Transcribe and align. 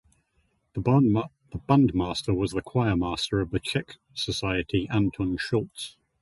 The 0.73 0.81
bandmaster 0.81 2.35
was 2.35 2.53
the 2.53 2.63
choirmaster 2.63 3.39
of 3.39 3.51
the 3.51 3.59
Czech 3.59 3.97
Society 4.15 4.87
Antun 4.87 5.39
Shultz. 5.39 5.95